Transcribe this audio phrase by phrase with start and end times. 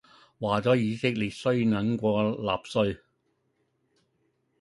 [0.39, 3.01] 話咗以色列衰能過納粹